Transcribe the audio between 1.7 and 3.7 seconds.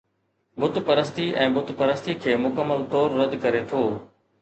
پرستي کي مڪمل طور رد ڪري